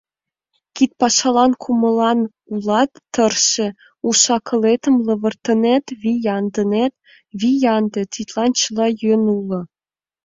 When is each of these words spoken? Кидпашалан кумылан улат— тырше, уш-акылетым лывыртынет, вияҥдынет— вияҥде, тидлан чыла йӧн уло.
Кидпашалан 0.75 1.51
кумылан 1.61 2.19
улат— 2.53 2.91
тырше, 3.13 3.67
уш-акылетым 4.07 4.95
лывыртынет, 5.05 5.85
вияҥдынет— 6.01 6.93
вияҥде, 7.39 8.01
тидлан 8.13 8.51
чыла 8.59 8.87
йӧн 9.01 9.23
уло. 9.37 9.61